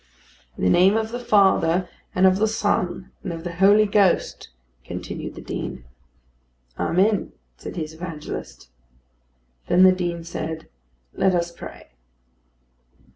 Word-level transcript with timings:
"In 0.57 0.63
the 0.63 0.69
name 0.71 0.97
of 0.97 1.11
the 1.11 1.19
Father, 1.19 1.87
and 2.15 2.25
of 2.25 2.37
the 2.37 2.47
Son, 2.47 3.11
and 3.23 3.31
of 3.31 3.43
the 3.43 3.57
Holy 3.57 3.85
Ghost," 3.85 4.49
continued 4.83 5.35
the 5.35 5.41
Dean. 5.43 5.83
"Amen," 6.79 7.33
said 7.57 7.75
his 7.75 7.93
evangelist. 7.93 8.69
Then 9.67 9.83
the 9.83 9.91
Dean 9.91 10.23
said, 10.23 10.67
"Let 11.13 11.35
us 11.35 11.51
pray." 11.51 11.89